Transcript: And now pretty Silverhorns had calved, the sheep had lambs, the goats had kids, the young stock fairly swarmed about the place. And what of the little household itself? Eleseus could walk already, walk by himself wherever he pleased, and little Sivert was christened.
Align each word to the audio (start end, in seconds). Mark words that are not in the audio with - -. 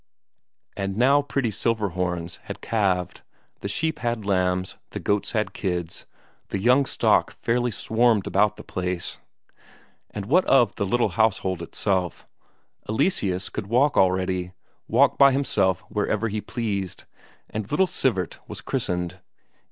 And 0.75 0.97
now 0.97 1.21
pretty 1.21 1.51
Silverhorns 1.51 2.37
had 2.45 2.59
calved, 2.59 3.21
the 3.59 3.67
sheep 3.67 3.99
had 3.99 4.25
lambs, 4.25 4.77
the 4.89 4.99
goats 4.99 5.33
had 5.33 5.53
kids, 5.53 6.07
the 6.49 6.57
young 6.57 6.87
stock 6.87 7.33
fairly 7.43 7.69
swarmed 7.69 8.25
about 8.25 8.57
the 8.57 8.63
place. 8.63 9.19
And 10.09 10.25
what 10.25 10.43
of 10.45 10.73
the 10.73 10.87
little 10.87 11.09
household 11.09 11.61
itself? 11.61 12.25
Eleseus 12.89 13.49
could 13.49 13.67
walk 13.67 13.95
already, 13.95 14.53
walk 14.87 15.19
by 15.19 15.31
himself 15.33 15.81
wherever 15.81 16.29
he 16.29 16.41
pleased, 16.41 17.03
and 17.51 17.69
little 17.69 17.85
Sivert 17.85 18.39
was 18.47 18.59
christened. 18.59 19.19